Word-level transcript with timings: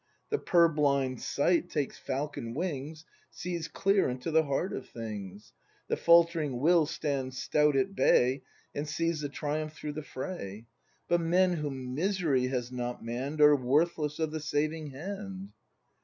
The 0.31 0.39
purblind 0.39 1.21
sight 1.21 1.69
takes 1.69 1.99
falcon 1.99 2.55
wings, 2.55 3.05
Sees 3.29 3.67
clear 3.67 4.09
into 4.09 4.31
the 4.31 4.45
heart 4.45 4.73
of 4.73 4.89
things. 4.89 5.53
The 5.89 5.95
faltering 5.95 6.59
will 6.59 6.87
stands 6.87 7.37
stout 7.37 7.75
at 7.75 7.93
bay. 7.93 8.41
And 8.73 8.89
sees 8.89 9.21
the 9.21 9.29
triumph 9.29 9.73
through 9.73 9.93
the 9.93 10.01
fray. 10.01 10.65
But 11.07 11.21
men 11.21 11.53
whom 11.53 11.93
misery 11.93 12.47
has 12.47 12.71
not 12.71 13.05
mann'd 13.05 13.41
Are 13.41 13.55
worthless 13.55 14.17
of 14.17 14.31
the 14.31 14.39
saving 14.39 14.87
hand! 14.89 15.51